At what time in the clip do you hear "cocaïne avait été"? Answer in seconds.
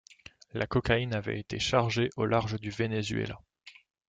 0.65-1.59